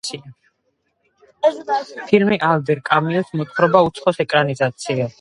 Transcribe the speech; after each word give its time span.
ფილმი 2.09 2.41
ალბერ 2.49 2.83
კამიუს 2.91 3.33
მოთხრობა 3.39 3.87
„უცხოს“ 3.91 4.25
ეკრანიზაციაა. 4.29 5.09